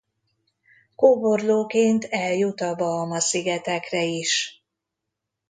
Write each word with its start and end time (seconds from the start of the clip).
Kóborlóként 0.95 2.05
eljut 2.05 2.61
a 2.61 2.75
Bahama-szigetekre 2.75 4.03
is. 4.03 4.63